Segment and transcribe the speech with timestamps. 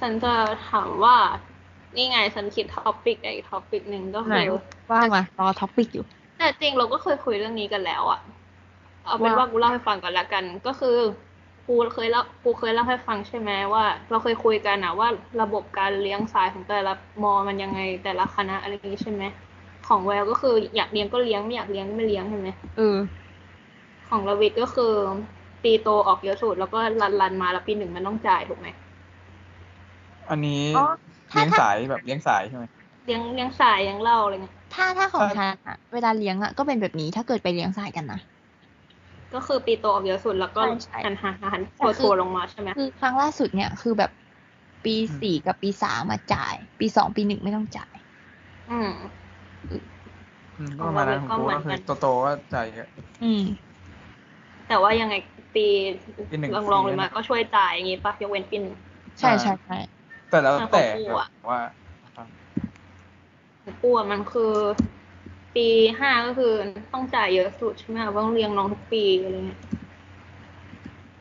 [0.00, 0.34] ฉันจะ
[0.70, 1.16] ถามว่า
[1.96, 4.58] นี่ไงฉันคิด topic อีก topic หนึ่งก็ไหนคือ
[4.90, 6.04] ว่ามารอ topic อยู่
[6.38, 8.20] แต่จริงเราก็เคยคุยเรื่องนี้กันแล้วอะ
[9.04, 10.96] เอาเป็นว่าว่ากูเล่าให้ฟังก่อนละกันก็คือ
[11.66, 15.08] กูเคยเล่ากูเคยเล่าให้ฟังใช่ไหมว่า เราเคยคุยกันอะว่า
[15.42, 16.92] ระบบการเลี้ยงสายของแต่ละ
[17.22, 19.22] มอมันยังไงแต่ละคณะอะไรอย่างนี้ใช่ไหม
[19.88, 22.98] ของแววก็คืออยากเลี้ยงก็เลี้ยงไม่อยากเลี้ยงไม่เลี้ยงใช่ไหมเออ
[24.08, 24.94] ของระวิทย์ก็คือ
[25.62, 28.68] ปีโตออกเยอะสุดแล้วก็รันรันๆมาแล้วปีหนึ่งมันต้องจ่ายถูกไหม
[30.30, 30.80] อันนี้อ๋อ
[31.30, 32.64] ถ้าเลี้ยงสายแบบเลี้ยงสายใช่ไหม
[33.04, 38.18] เลี้ยงเลี้ยงสายเลี้ยงเหล้าอะไรเงี้ยถ้าถ้าของถ้าฉันอะเวลาเลี้ยงอะก็เป็นแบบนี้ถ้าเกิดไปเลี้ยงสายกันนะ
[39.34, 44.10] ก็คือปีโตออกเยอะสุดแล้วก็ใช่ใช่หันหันหันแต่ตัวคือตัวลงมาใช่ไหมคือครั้งล่าสุดเนี่ยคือแบบ
[44.84, 47.96] ปีสี่กับปีสามมาจ่าย ปีสองปีหนึ่งไม่ต้องจ่าย
[48.68, 48.90] อืม
[50.56, 52.86] อืมก็ประมาณนั้นของของกูเราก็ก็เหมืคืออนกันโตๆก็จ่ายเยอะ
[53.20, 53.40] อืม
[54.68, 55.14] แต่ว่ายังไง
[55.54, 55.66] ปี
[56.28, 58.74] ปีหนึ่งลองลองฟรีลงมานะก็ช่วยจ่ายอย่างงี้ปะยกเว้นปีหนึ่ง
[59.20, 59.74] ใช่ใช่ใช่
[60.30, 61.60] แต่แล้วของแต่กูอะแบบว่า
[63.64, 64.52] ของกูอะมันคือ
[65.54, 65.66] ปี
[65.98, 66.52] ห้าก็คือ
[66.92, 69.60] ต้องจ่ายเยอะสุดใช่ไหมเพราะต้องเลี้ยงน้องทุกปีอะไรเงี้ย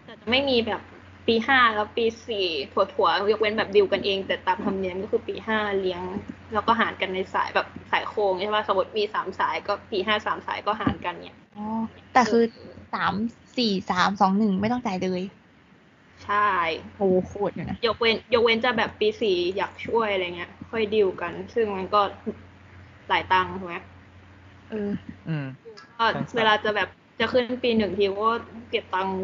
[0.04, 0.82] แต่จะไม่มีแบบ
[1.28, 6.02] ปีห้าแล้วปีสี่ถั่วๆยกเว้นแบบดิวกันเอง แต่ตามธรรมเนียมก็คือปีห้าเลี้ยง
[6.54, 11.66] แล้วก็หารกันในสายแบบสายโค้งใช่ป่ะสมมติมีสามสายก็ปีห้าสามสายก็หารกันเนี่ยอ๋อ
[12.14, 12.44] แต่คือ
[12.94, 13.14] สาม
[13.58, 15.22] สี่สามสองหนึ่งไม่ต้องจ่ายเลย
[16.24, 16.36] ใช่
[16.98, 22.02] โอ้โคตรอยู่นะยกเว้นยกเว้นจะแบบปีสี่อยากช่วยอะไรเงี้ย ค่อยดิวกัน ซึ่งมันก็
[23.08, 23.76] หลายตังค์ถูกไหม
[24.70, 24.90] เออ
[25.28, 25.46] อืม
[25.98, 26.88] ก็ใช่ใช่เวลาจะแบบ
[27.20, 28.32] จะขึ้นปีหนึ่งทีก็
[28.70, 29.18] เก็บตังค์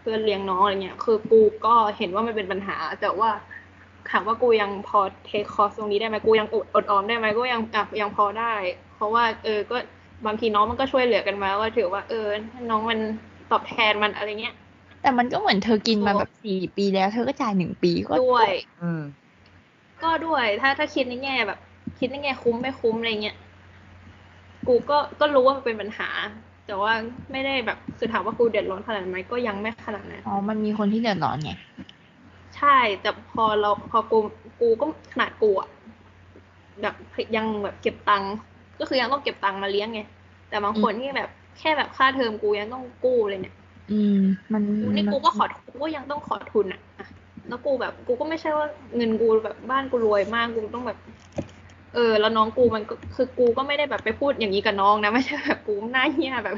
[0.00, 3.30] เพื่อเลี้ยงน้องอะไรเงี้ย คือกูก็เห็นว่ามันเป็นปัญหา แต่ว่า
[4.10, 8.54] ถามว่ากูยังพอเทคคอร์สตรงนี้ได้ไหมกูยังอดอดออมได้ไหมก็ยังอะยังพอได้
[8.94, 9.76] เพราะว่าเออก็
[10.26, 12.28] บางทีน้องมันก็ช่วยเหลือกันมาก็ถือว่าเออ
[12.70, 12.98] น้องมัน
[13.50, 14.54] ตอบแทนมันอะไรเงี้ย
[15.02, 18.50] แต่มันก็เหมือนเธอกินมาโอ้แบบสี่ปีแล้ว เธอก็จ่ายหนึ่งปีก็ด้วย
[18.82, 19.02] อืม
[20.02, 21.58] ก็ด้วยถ้าถ้าคิดในแง่แบบ
[21.98, 23.36] คิดในแง่คุ้มไม่คุ้มอะไรเงี้ย
[24.66, 26.08] กูก็ก็รู้ว่ามันเป็นปัญหา
[26.66, 26.92] แต่ว่า
[27.32, 31.52] ไม่ได้แบบคือถามว่ากูเดือดร้อนขนาดไหมก็ยังไม่ขนาดนั้นอ๋อมันมีคนที่เดือดร้อนไง
[32.56, 34.18] ใช่ แต่พอเราพอกู
[34.60, 35.68] กูก็ขนาดกูอะ
[36.82, 36.94] แบบ
[37.36, 38.34] ยังแบบเก็บตังค์
[38.78, 40.00] ก็คือยังต้องเก็บตังค์มาเลี้ยงไง
[40.48, 43.54] แต่บางคนที่แบบแค่แบบค่าเทอมกูยังต้องกู้เลยเนี่ย
[43.90, 44.20] อืม
[44.52, 47.06] มันกูนี่กูก็ขอกูก็ยังต้องขอทุนอะอะ
[47.48, 48.66] แล้วกูแบบ กูก็ไม่ใช่ว่า
[48.96, 50.98] เงินกูแบบบ้านกูรวยมากกูต้องแบบ
[51.94, 56.54] เออ แล้วน้องกูมันก็คือกูก็ไม่ได้แบบไปพูดอย่างนี้กับน้องนะไม่ใช่แบบกูหน้าเหี้ยแบบ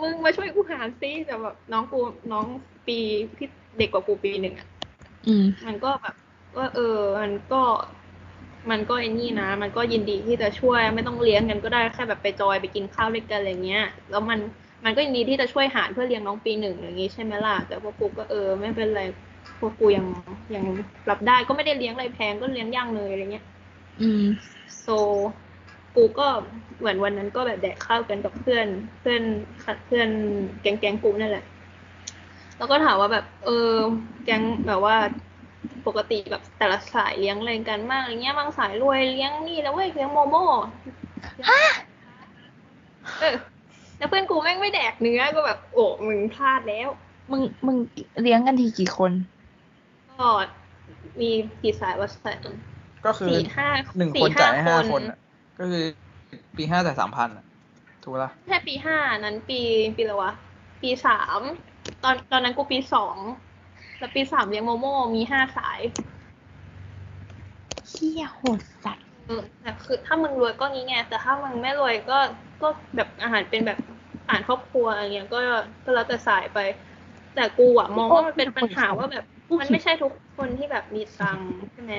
[0.00, 2.00] มึงมาช่วยกูหาซิแต่แบบน้องกู
[2.32, 2.44] น้อง
[2.86, 2.98] ปี
[3.36, 3.48] ที่
[3.78, 4.68] เด็กกว่ากูปีหนึ่งอะ
[5.26, 6.14] อืมมันก็แบบ
[6.56, 7.62] ว่าเออ มันก็
[8.70, 14.38] มันก็ไอ้นี่นะ มันก็ยินดีที่จะช่วยไม่ต้องเลี้ยงกันก็ได้แค่แบบไปจอยไปกินข้าวด้วยกันอะไรเงี้ย แล้วมัน
[14.84, 19.02] มันก็ยินดีที่จะช่วยหารเพื่อเลี้ยงน้องปีหนึ่งอย่างงี้ใช่ไหมล่ะ แต่พวกกูก็เออไม่เป็นไร
[19.60, 20.06] พวกกูยัง
[20.54, 20.64] ยัง
[21.10, 23.44] รับได้ก็ไม่ได้เลี้ยงอะไรแพงก็เลี้ยงย่างเนยอะไรเงี้ย
[24.00, 24.24] อืม
[24.80, 24.86] โซ
[25.96, 26.26] กูก็
[26.78, 28.66] เหมือนวันนั้นก็แบบแดกข้าวกันกับเพื่อน
[29.00, 29.22] เพื่อน
[29.86, 30.08] เพื่อน
[30.62, 31.44] แก๊งแก๊งกูนั่นแหละ
[32.58, 33.72] แล้วก็ถามว่าแบบ เออ
[34.24, 34.96] แก๊งแบบว่า
[35.86, 40.46] ปกติแบบแต่ละสายเลี้ยงอะไรกันมากอะไรเงี้ยบางสายรวยเลี้ยงนี่แล้วเว้ยเลี้ยงโมโม่
[41.46, 43.34] เออ
[44.02, 46.88] แล้วเพื่อนกูแม่งไม่แดกเนื้อก็แบบโอ้มึงพลาดแล้ว
[47.30, 47.76] มึงมึง
[48.22, 49.12] เลี้ยงกันทีกี่คน
[50.10, 50.28] ก็
[51.20, 51.30] มี
[51.62, 52.36] กี่สายวะสาย
[53.06, 53.68] ก็คือสี่ห้า
[53.98, 55.18] หนึ่งสี่คนจ่ายให้ห้าคนคนอะ
[55.58, 55.84] ก็คือ
[56.56, 57.44] ปีห้าแต่สามพันอะ
[58.02, 59.60] ถูกละแค่ปีห้านั้นปี
[59.96, 60.32] ปีอะไรวะ
[60.82, 61.40] ปีสาม
[62.02, 63.16] ตอนตอนนั้นกูปีสอง
[63.98, 65.80] แล้วปีสามเลี้ยงโมโม่มีห้าสาย
[67.88, 72.18] เชี่ยโหดสัตว์เออแต่คือถ้ามึงรวยก็งี้ไงแต่ถ้ามึงไม่รวยก็
[72.62, 73.78] ก็แบบอาหารเป็นแบบ
[74.26, 75.40] อาหารครอบครัวอะไรเงี้ยก็
[75.84, 76.58] ก็แล้วแต่สายไป
[77.34, 79.24] แต่กูอะมองว่ามันเป็นปัญหาว่าแบบ
[79.60, 81.94] มันไม่ใช่ทุกคนที่แบบมีตังค์ใช่ไหม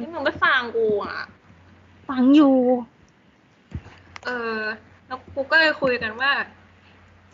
[0.00, 1.20] ที่มึงไม่ฟังกูอะ
[2.08, 2.56] ฟังอยู่
[4.24, 4.60] เออ
[5.06, 6.32] แล้วกูก็เลยคุยกันว่า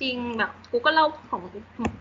[0.00, 1.42] จริงแบบ กูก็เล่าของ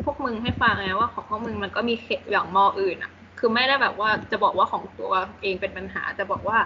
[0.04, 5.12] พวกมึงให้ฟังไงว่าของพวกมึงมันก็มีเขตอย่างมออื่นอะคือไม่ได้แบบว่าจะบอกว่าของตัว
[5.42, 6.58] เองเป็นปัญหาแต่บอกว่า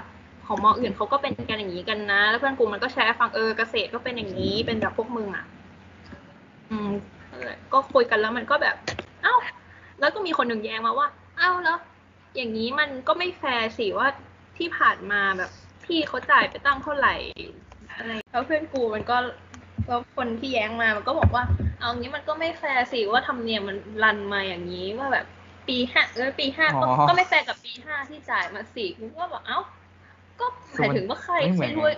[0.47, 5.45] ของมออื่นเขาก็เป็นกันอย่างนี้กันนะ แล้วเพื่อนกูมันก็แชร์ฟังเออเกษตรก็เป็นอย่างนี้เป็นแบบพวกมึงอะ
[6.71, 6.91] อืม
[7.73, 8.75] ก็คุยกันแล้วมันก็แบบ
[9.23, 9.35] เอ้า
[9.99, 11.07] แล้วก็มีคนหนึ่งแย้งมาว่า
[11.37, 11.77] เอ้าแล้ว
[12.35, 14.07] อย่างนี้มันก็ไม่แฟร์สิว่า
[14.57, 15.51] ที่ผ่านมาแบบ
[15.85, 17.15] พี่เขาจ่ายไปตั้งเท่าไหร่
[17.97, 19.17] อะไรแล้วเพื่อนกูมันก็
[19.87, 21.43] แล้วคนที่แย้งมามันก็บอกว่า
[21.79, 25.25] เอางี้มันก็ไม่แฟร์สิว่าธรรมเนียมมัน run มาอย่างนี้ว่าแบบ
[25.67, 29.59] ปีห้าเออปีห้าก็อ๋อก็ไม่แฟร์กับปีห้าที่จ่ายมาสี่กูก็บอกเอ้า
[30.39, 30.45] ก็
[30.79, 31.93] หมายถึงว่าใครไม่เหมืใครอนรวย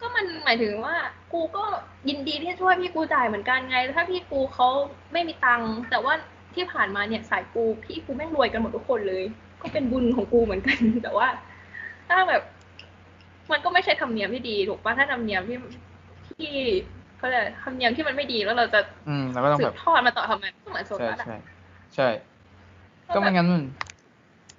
[0.00, 0.94] ก็มันหมายถึงว่า
[1.32, 1.64] กูก็
[2.08, 4.68] ยินดีที่จะช่วยพี่กูจ่ายเหมือนกันไง ถ้าพี่กูเขา
[5.12, 6.14] ไม่มีตังค์แต่ว่า
[6.54, 9.24] ที่ผ่านมาเนี่ยสายกูพี่กูแม่งรวยกันหมดทุกคนเลย
[9.62, 11.28] ก็เป็นบุญของกูเหมือนกัน แต่ว่า
[12.08, 12.42] ถ้าแบบ
[13.52, 15.58] มันก็ไม่ใช่ธรรมเนียมที่ดีถูกปะถ้าธรรมเนียมที่
[16.38, 16.52] ที่
[17.16, 21.36] เขาเรียกอะไรธรรมเนียมที่มันไม่ดีแล้วเราจะ อืมเราก็ต้องสืแบบบทอดมาต่อทำไมก็เหมือนโซใช่ตัสอะใช่
[21.94, 22.08] ใช่
[23.14, 23.48] ก็ไม่งั้น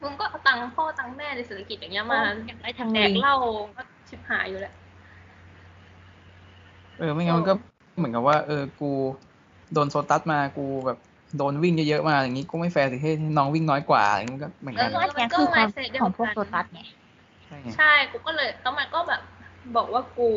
[0.01, 3.35] มันมึงก็เอาตังค์พ่อตังค์แม่ในเศรษฐกิจอย่างเงี้ยมาอยากได้ทางแดลิกงเหล้า
[3.75, 4.73] ก็ชิบหายอยู่แล้ว
[6.97, 7.53] เออไม่งั้นมันก็
[7.97, 8.85] เหมือนกับว่า เออกู
[9.73, 10.97] โดนโซตัสมากูแบบ
[11.37, 16.81] โดนวิ่งเยอะๆมาอย่างงี้กูไม่แฟร์สิให้น้องวิ่งน้อยกว่าอย่างงี้มันก็เหมือนแล้วก็อันเนี้ยคือความของพวกโซตัสไง
[17.45, 19.21] ใช่ไงใช่กูก็เลยแล้วมันก็แบบ
[19.75, 20.29] บอกว่ากู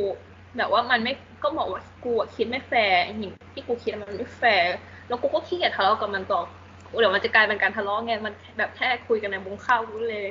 [0.57, 1.13] แบบว่ามันไม่
[1.43, 4.73] ก็บอกว่ากูอะคิดไม่แฟร์สิ่งที่กูคิดมันไม่แฟร์
[5.09, 6.41] แล้วกูก็ขี้เกียจทะเลาะกับมันต่อ
[6.99, 10.27] เดี๋ยวมันจะกลายเป็นการทะเลาะไงมันแบบแค่คุยกันในวงข้าวกูเลย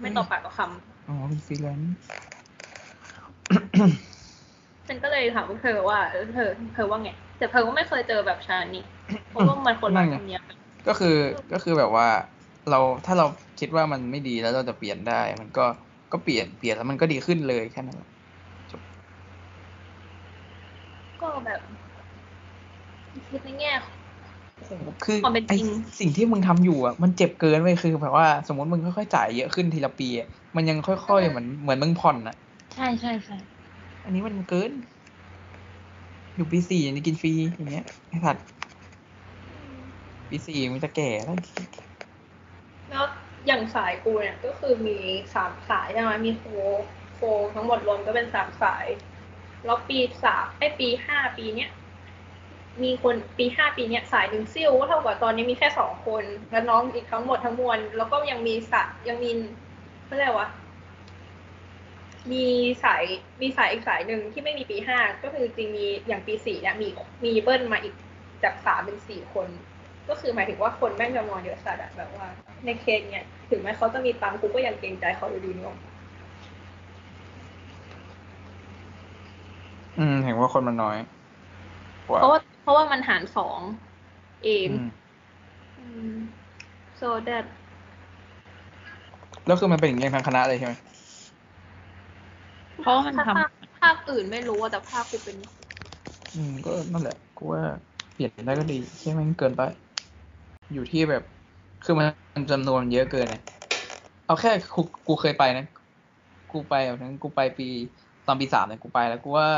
[0.00, 0.60] ไม่ตอบปากต่อค
[1.08, 8.84] อ๋อเป็นฟรีแลนซ์ำฉันก็เลยถามพวกเธอว่าเออเธอเธอว่าไง แต่เธอก็ไม่เคยเจอแบบชานี้
[9.30, 10.56] เพราะว่ามันคนละธรรมเนียมกัน
[10.88, 11.16] ก็คือ
[11.52, 12.08] ก็คือแบบว่า
[12.70, 13.26] เราถ้าเรา
[13.60, 15.66] คิดว่ามันไม่ดีแล้วเราจะเปลี่ยนได้ มันก็
[16.12, 18.08] ก็เปลี่ยนเปลี่ยนแล้วมันก็ดีขึ้นเลยแค่นั้นแหละ
[21.20, 21.60] ก็แบบ
[23.28, 23.72] คิดในแง่
[25.04, 25.68] คือความเป็นไอจริง
[26.00, 32.36] สิ่งที่มึงทำอยู่อะมันเจ็บเกินไปคือแบบว่าสมมติมึงค่อยๆจ่ายเยอะขึ้นทีละปีอะมันยังค่อยๆเหมือนเหมือนมึงผ่อนอะ
[32.74, 33.36] ใช่ใช่ใช่
[34.04, 34.70] อันนี้มันเกิน
[36.36, 38.44] อยู่ปีสี่ยังจะกินฟรีอย่างเงี้ยไอ้สัตว์
[40.30, 41.36] ปีสี่มึงจะแก่แล้ว
[42.90, 43.04] แล้ว
[43.46, 44.98] อย่างสายกูเนี่ยก็คือมี
[45.34, 46.44] สามสายใช่ไหมมีโฟ
[47.16, 47.20] โฟ
[47.54, 48.86] ทั้งหมดรวมก็เป็นสามสาย
[49.64, 51.70] แล้วปีสามไอปีห้าปีเนี้ย
[52.82, 59.30] มีคนปีห้าปีเนี้ยสายหนึ่งซิ่วก็เท่ากับตอนนี้มีแค่สองคน แล้วน้องอีกทั้งหมดทั้งมวลแล้วก็ยังมีสายยังมี
[60.06, 60.48] ไม่เรียกว่า
[62.32, 62.46] มี
[62.84, 63.02] สาย
[63.40, 66.88] มีสายอีกสายหนึ่งที่ไม่มีปีห้าก็คือจริงมีอย่างปีสี่เนี่ยมี
[67.24, 67.94] มีเบิ้ลมาอีก
[68.42, 69.48] จากสามเป็นสี่คน
[70.08, 72.26] ก็คือหมายถึงว่าคนแม่งจำนวนเยอะสัดอะแบบว่า
[72.64, 75.76] ในเคสเนี่ยถึงแม้เขาจะมีตังค์กูก็ยังเกรงใจเขาอยู่ดีเนาะ
[79.98, 80.96] อืมเห็นว่าคนมันน้อย
[82.10, 83.60] กว่า เพราะว่าเพราะว่ามันหารสอง
[84.44, 84.68] เอง
[85.78, 86.14] อืม
[87.00, 87.44] so that
[89.46, 90.74] แล้วคือมันเป็นอย่างนี้ทั้งคณะเลยใช่ไหม
[92.80, 93.48] เพราะว่ามันถ้าทำภาค
[93.80, 95.36] ภาคอื่นไม่รู้อะแต่ภาคกูเป็น
[96.34, 97.62] อืม ก็นั่นแหละกูว่า
[98.12, 99.62] เปลี่ยนได้ก็ดีแค่มันเกินไป
[100.72, 101.22] อยู่ที่แบบ
[101.82, 102.06] คือมัน
[102.50, 103.36] จำนวนเยอะเกินไง
[104.24, 105.62] เอาแค่กูกูเคยไปนะ
[106.50, 107.64] กูไปแบบนั้นกูไปปี
[108.24, 109.48] ตอนปีสามเนี่ยกูไปแล้วกูว่า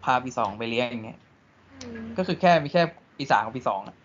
[0.00, 1.25] พาปีสองไปเลี้ยงอย่างเงี้ยอืม
[2.18, 2.82] ก็คือแค่มีแค่
[3.18, 3.96] ปีสามกับปีสองอะ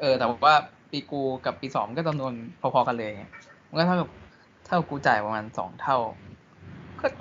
[0.00, 0.54] เออ แต่ว่า
[0.90, 3.24] ปีกูกับปีสองก็จำนวนพอๆกันเลยไง
[3.68, 4.08] มันก็เท่ากับ
[4.66, 5.98] เท่ากับกูจ่ายประมาณสองเท่า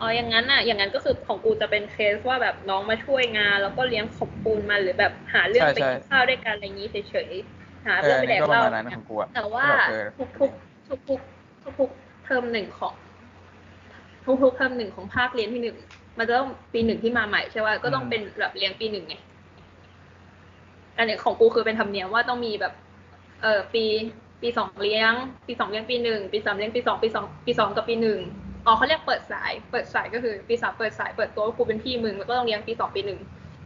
[0.02, 10.06] อ๋ออย่างนั้นอะอย่างนั้นก็คือของกูจะเป็นเคสว่าแบบน้องมาช่วยงาน แล้วก็เลี้ยงขอบปูนมันหรือแบบหาเรื่องใช่ไปใช่กินข้าวด้วยกันอะไรอย่างนี้เฉยๆหาเอเรื่อองไปนี่แดกก็ปเหระล้ามาณนั้นของกูอะแต่ว่าก็แบบเออ
[10.40, 12.94] ทุกๆทุกๆทุกๆเทอมหนึ่งของ
[14.26, 15.78] ทุกๆเทอมหนึ่งของภาคเรียนที่หนึ่ง
[16.18, 19.16] มันจะต้องปีหนึ่งที่มาใหม่ใช่ป่ะก็ต้องเป็นแบบเลี้ยงปีหนึ่งไง
[21.00, 22.74] อันนี้ของกูคือเป็นธรรมเนียมว่าต้องมีแบบ
[23.42, 23.86] เออปี
[24.42, 25.14] ปีสองเลี้ยง
[25.48, 28.20] ปีสองเลี้ยงปีหนึ่งปีสามเลี้ยงปีสองปีสองปีสองกับปีหนึ่ง
[28.66, 33.20] อ๋อเขาเรียกเปิดสาย เปิดสายก็คือปีสามเปิดสายเปิดตัวว่ากูเป็นพี่มึงแล้วก็ต้องเลี้ยงปีสองปีหนึ่ง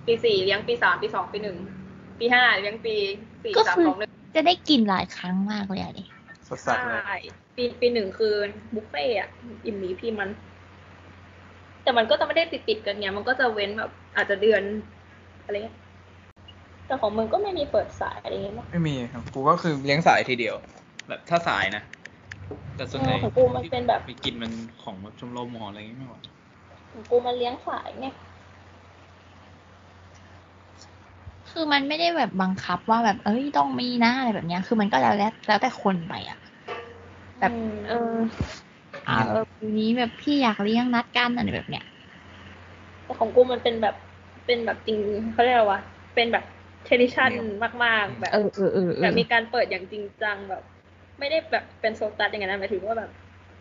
[0.07, 1.57] ปีสี่เลี้ยงปีสามปีสองปีหนึ่ง
[2.19, 2.95] ปีห้าเลี้ยงปี
[3.43, 6.03] สี่ก็สามคือสองหนึ่งจะได้กินหลายครั้งมากเลยอะดิ
[6.47, 7.15] สดสัสเลยใช่
[7.55, 8.35] ปีปีหนึ่งคือ
[8.73, 9.29] บุฟเฟ่ต์อะ
[9.65, 10.29] อิ่มหมีพี่มัน
[11.83, 14.61] แต่มันก็จะไม่ได้ติดติดๆกันไงมันก็จะเว้นแบบอาจจะเดือน
[15.43, 15.77] อะไรเงี้ย
[16.87, 20.55] แต่ของมึงก็ไม่มีเปิดสายอะไรเงี้ยเนอะไม่มีครับ กูก็คือเลี้ยงสายทีเดียว
[21.07, 21.83] แบบถ้าสายนะ
[22.75, 24.51] แต่ส่วนใหญ่เออของกูมันเป็นแบบไปกินมัน
[24.83, 26.15] ของแบบชมรมหออะไรอย่างงี้ไม่ไหว
[26.91, 28.07] ของกูมันเลี้ยงสายไง
[31.51, 36.37] คือมันไม่ได้แบบบังคับว่าแบบเอ้ยต้องมีนะอะไรแบบเนี้ย คือมันก็แล้วแล้วแล้วแต่คนไปอะ
[37.39, 38.15] แบบอืมเออ
[39.07, 41.85] อ่าเออปีนี้แบบพี่อยากเลี้ยงนัดกันอะไรแบบเนี้ย
[43.03, 43.95] แต่ของกูมันเป็นแบบ
[44.45, 44.97] เป็นแบบจริง
[45.33, 45.79] เขาเรียกอะไรวะ
[46.15, 46.43] เป็นแบบ
[46.85, 47.31] เทดิชัน
[47.83, 50.63] มาก ๆ แบบเออเออเออเอแบอบมีการเปิดอย่างจริงจังแบบ
[51.19, 53.11] ไม่ได้แบบเป็นโซตัสอย่างนั้นนะหมายถึงว่าแบบ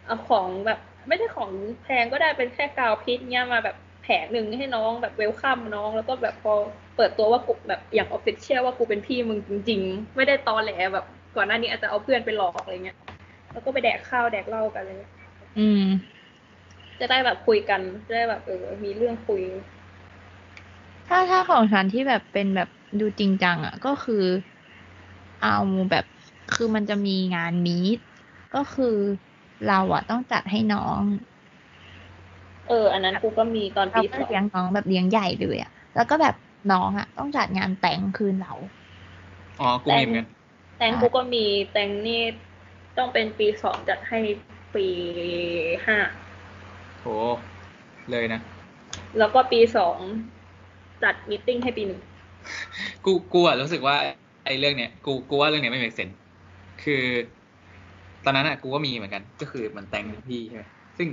[0.07, 1.51] เอาของแบบไม่ได้ของ
[1.83, 6.55] แพงก็ได้เป็นแค่กาวพิษเนี้ยมาแบบแผงหนึ่งให้น้องแบบ welcome น้อง แล้วก็แบบพอ
[6.97, 12.99] เปิดตัวว่ากูแบบอย่าง official ว่ากูเป็นพี่มึงจริง ๆ ไม่ได้ตอแหลแบบ ก่อนหน้านี้อาจจะเอาเพื่อนไปหลอกอะไรเงี้ย
[13.53, 15.11] แล้วก็ไปแดกข้าวแดกเหล้ากันอะไรเลย
[15.59, 15.85] อืม
[17.01, 19.43] จะได้แบบคุยกันจะได้แบบเออ มีเรื่องคุย
[21.09, 22.69] ถ้าถ้าของฉันที่แบบเป็นแบบ
[23.01, 24.25] ดูจริงจังอะ ก็คือ
[25.43, 25.57] เอา
[25.91, 26.05] แบบ
[26.55, 27.99] คือมันจะมีงานมีต
[28.55, 28.97] ก็คือ
[29.69, 31.01] เราอะต้องจัดให้น้อง
[32.69, 36.35] เออ อันนั้นกูก็มีตอนเราปีก็สองเลี้ยงน้องแบบเลี้ยงใหญ่เลยอะ แล้วก็แบบ
[36.73, 38.53] น้องอะ ต้องจัดงานแต่งคืนเรา
[39.61, 40.27] อ๋อกูมีเหมือนกัน
[40.79, 42.23] แตงกูก็มีแตงนี่
[42.99, 44.19] ต้องเป็นปีสองจัดให้
[44.75, 44.87] ปี
[45.87, 45.99] ห้า
[47.01, 47.07] โห
[48.11, 48.41] เลยนะ
[49.19, 49.99] แล้วก็ปีสอง
[51.03, 52.01] จัด meeting ให้ปีหนึ่ง
[53.05, 53.97] กูกูอะรู้สึกว่า
[54.45, 56.15] ไอ้เรื่องเนี้ยกูกูว่าเรื่องเนี้ยไม่ make sense
[56.79, 56.95] คือ
[58.25, 60.65] ตอนนั้นอะกูก็มีเหมือนกัน ก็คือมันแต่งพี่ใช่ไหม
[60.99, 61.09] ซึ่ง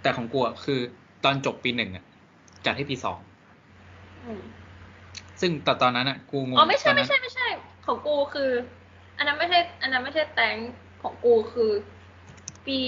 [0.00, 0.80] แต่ของกูอะคือ
[1.22, 2.04] ตอนจบปีหนึ่งอะ
[2.64, 3.20] จัดให้ปีสอง
[4.24, 4.42] อืม
[5.40, 7.46] ซึ่งตอนตอนนั้นอะกูงงอ๋อไม่ใช่ตนนั้ไม่ใช่ไม่ใช่
[7.86, 8.50] ของกูคือ
[9.18, 10.56] อันนั้นไม่ใช่ อันนั้นไม่ใช่แตง
[11.02, 11.70] ของกูคือ
[12.66, 12.78] ปี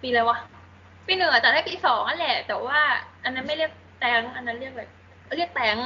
[0.00, 0.38] ปีอะไรวะ
[1.06, 2.80] ปีหนึ่งอะจัดให้ปีสองนั่นแหละ แต่ว่า
[3.24, 4.84] อันนั้นไม่เรียกแตงอันนั้นเรียกอะไร
[5.36, 5.78] เรียกแตง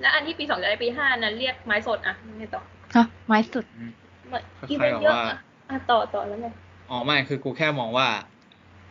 [0.00, 2.62] แล้วอันที่ปีสองจะได้ปีห้านั้นเรียกไม้สดอะไม่ต่อ
[2.94, 3.92] ฮะไม้สุดอืม
[4.28, 5.36] เหมือนคล้ายๆอีเวนต์เยอะแบบว่าอะ
[5.70, 6.46] อะต่อต่อแล้วไง
[6.90, 8.08] อ๋อไม่คือกูแค่มองว่า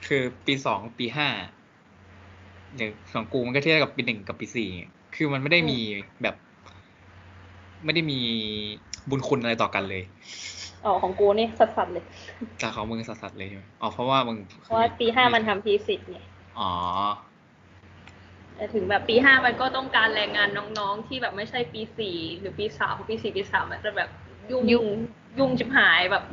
[0.07, 1.27] คือปีสองปีห้า
[2.77, 4.69] อย่างของกูมันก็เทียบกับปีหนึ่งกับปีสี่
[5.15, 5.77] คือมันไม่ได้มี
[6.21, 6.35] แบบ
[7.85, 8.19] ไม่ได้มี
[9.09, 10.03] บุญคุณอะไรต่อกันเลย
[10.85, 12.03] อ๋อของกูนี่สัสๆเลย
[12.61, 16.17] จากของมึงสัสๆเลยใช่ไหมอ๋อเพราะว่ามึงเพราะว่าปีห้ามันทำทีสิทธิ์ไง
[16.59, 16.69] อ๋อ
[18.59, 20.49] แต่ถึงแบบปีห้ามันก็ต้องการแรงงาน
[20.79, 24.09] น้องๆ ที่แบบไม่ใช่ปีสี่หรือปีสามปีสี่ปีสามมันจะแบบ
[24.51, 24.85] ยุ่งยุ่ง
[25.39, 26.23] ยุ่งจิบหายแบบ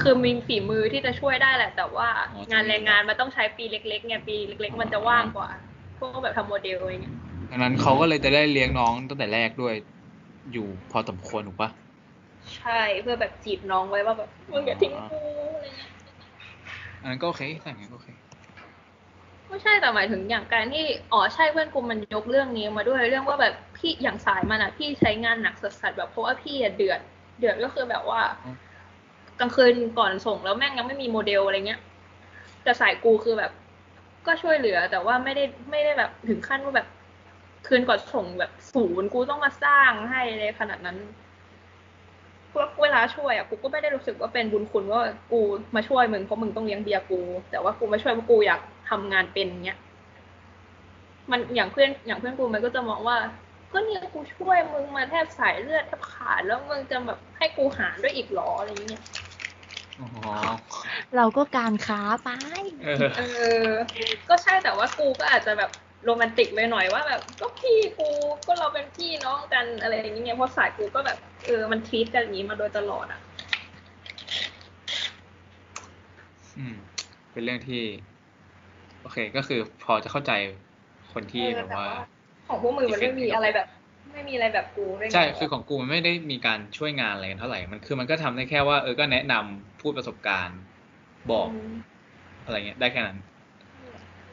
[0.00, 5.48] คือมีฝีมือที่จะช่วยได้แหละ แต่ว่าอ๋องานแรงงานมันต้องใช้ปีเล็กๆไงปีเล็ก ๆ มันจะว่างกว่า
[5.98, 7.14] พวกแบบทำโมเดลอะไรเงี้ย
[7.50, 9.74] ดังนั้นเขาก็เลยจะได้เลี้ยงน้องตั้งแต่แรกด้วย
[10.52, 11.70] อยู่พอสมควรถูกปะ
[12.56, 15.18] ใช่เพื่อแบบจีบน้องไว้ว่าแบบมึงอย่าทิ้งกู
[15.56, 15.90] อะไรเงี้ย
[17.00, 18.08] อันนั้นก็โอเคถ้าอย่างนั้นก็โอเค
[19.48, 27.00] ไม่ใช่แต่หมายถึงอย่างการที่อ๋อใช่เพื่อนกูมันยกเรื่องนี้มาด้วยเรื่องว่าแบบพี่อย่างสายมันอะพี่ใช้งานหนักสัสๆแบบเพราะว่าพี่อะเดือด
[27.38, 28.20] เดือดก็คือแบบว่า
[29.40, 31.80] กลางคืนก่อนส่งแล้วแม่งยังไม่มีโมเดลอะไรเงี้ย
[32.62, 33.52] แต่สายกูคือแบบ
[34.26, 36.86] ก็ช่วยเหลือแต่ว่าไม่ได้ไม่ได้แบบถึงขั้นว่าแบบ
[37.66, 40.98] คืนก่อนส่งแบบศูนย์กูต้องมาสร้างให้เลยขนาดนั้น
[42.52, 45.00] พวกเวลาช่วยอะกูก็ไม่ได้รู้สึกว่าเป็นบุญคุณว่า
[45.32, 45.40] กู
[45.76, 49.78] มาช่วยมึงเพราะมึงต้องเลี้ยงเบียร์กู แต่ว่ากูมาช่วยเพราะกูอยาก ทำงานเป็นเงี้ย
[51.30, 53.16] มันอย่างเพื่อนอย่างเพื่อนกูมันก็จะมองว่า
[53.72, 59.04] ก็เนี่ยกูช่วยมึงมาแทบสายเลือดแทบขาดแล้วมึงจะแบบให้กูหารด้วยอีกเหรออะไรเงี้ย
[60.00, 60.08] อ๋อ
[61.16, 62.30] เราก็การค้าไป
[62.84, 63.22] เออเอ
[63.66, 63.68] อ
[64.28, 65.70] ก็ใช่แต่ว่ากูก็อาจจะแบบ
[66.04, 68.08] โรแมนติกไปหน่อยว่าแบบก็พี่กู
[68.46, 73.20] ก็เราเป็นพี่น้องกันอะไรอย่างเงี้ยเพราะสายกูก็แบบ เออมันทีตกันอย่างนี้มาโดยตลอดอะ
[76.58, 76.76] อืม
[77.32, 77.82] เป็นเรื่องที่
[78.17, 80.32] โอเคก็คือพอจะเข้าใจ
[81.12, 81.86] คนที่เออแบบแต่ว่า
[82.48, 83.66] ของพวกมึงมันไม่มีอะไรแบบ
[84.12, 90.58] ไม่มีอะไรแบบกูด้วยไงใช่คือของกูมันไม่ได้มีการช่วยงานอะไรกันเท่าไหร่มันคือมันก็ทำได้แค่ว่าเออก็แนะนำพูดประสบการณ์
[91.30, 91.98] บอกม
[92.42, 93.18] อะไรเงี้ยได้แค่นั้น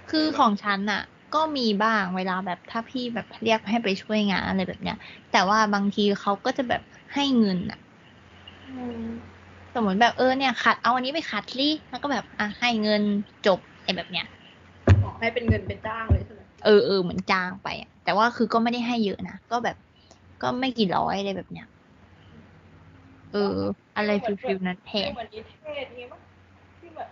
[0.07, 0.99] คือของฉันอะ
[1.31, 4.95] ก็มีบ้างเวลาแบบถ้าพี่แบบเรียกให้ไปช่วยงานอะไรแบบเนี้ย
[5.29, 6.81] แต่ว่าบางทีเขาก็จะแบบ
[7.13, 7.77] ให้เงินอะ
[8.65, 8.93] อืม
[9.73, 13.03] สมมติแบบเออเนี่ยขัดเอาอันนี้ไปขัดสิแล้วก็แบบอะให้เงิน
[13.43, 14.44] จบไอ้แบบเนี้ยอ๋อ
[15.19, 19.77] ให้เป็นเงินเป็นจ้างเลยใช่ไหมเออเออเหมือนจ้างไปอะแต่ว่าคือก็ไม่ได้ให้เยอะนะก็แบบ
[20.41, 21.67] ก็ไม่กี่ร้อยอะไรแบบเนี้ย
[23.31, 23.59] เออ
[23.97, 26.21] อะไร feel feel นั้นแทนเหมือนนิเทศนี้มั้ง
[26.79, 27.09] ที่แบบ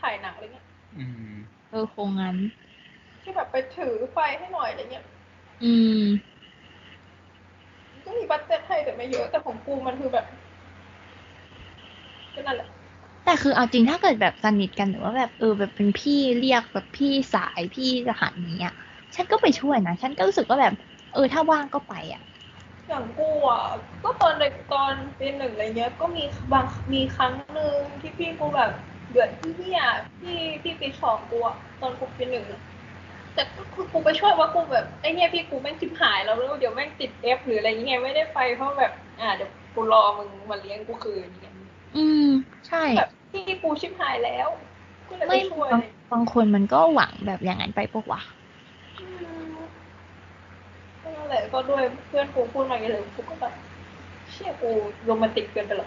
[0.00, 0.64] ถ่ายหนังอะไรเงี้ย
[0.96, 1.34] อืม
[1.70, 2.36] เออคงงั้น
[3.22, 5.04] ที่แบบไปถือไฟให้หน่อยอะไรเงี้ย
[5.62, 6.04] อืม
[8.04, 10.26] ก็มี budget ให้แต่ไม่เยอะแต่ของกูมันคือแบบ
[12.34, 12.68] ก็นั่นแหละ
[13.28, 18.72] แต่คือเอาจริงถ้าเกิดแบบสนิทกันหรือว่าแบบเออแบบเป็นพี่เรียกแบบพี่สายพี่รหัสนี้อะ
[19.14, 20.74] ฉันก็ไปช่วยนะ ฉันก็รู้สึกว่าแบบ
[21.10, 22.22] เออถ้าว่างก็ไปอะ
[22.88, 23.62] อย่างกูอะ
[24.04, 28.70] ก็ตอนเด็กตอนปีหนึ่งอะไรเงี้ย ก็มีบางมีครั้งหนึ่งที่พี่กูแบบ
[29.10, 29.84] เดือดที่เนี่ย
[30.20, 32.60] พี่พี่ปีสองกูอะตอนกูปีหนึ่งอะ
[33.34, 41.54] แต่ก็คือกูไปช่วยว่ากูแบบไอ้เนี่ยพี่กูแม่งจิบหายแล้วแล้วเดี๋ยวแม่งติดเอฟหรืออะไรเงี้ยไม่ได้ไปเพราะแบบ อ่าเดี๋ยวกูรอมึงมาเลี้ยงกูคืนอย่างเงี้ย
[41.94, 42.24] อืม
[42.66, 44.48] ใช่แบบ พี่กูชิบหายแล้ว
[45.08, 45.82] ก็เลยไปไม่ช่วยบาง
[46.12, 48.20] บางคนมันก็หวังแบบอย่างนั้นไปปะวะ
[48.98, 49.04] อื
[49.48, 49.52] ม
[51.02, 53.54] ก็นั่นแหละก็ด้วยเพื่อนกูพูดมาอย่างเงี้ยเลยกูก็แบบ
[54.30, 54.70] เชี่ยกู
[55.04, 55.86] โรแมนติกเกินไปหรอ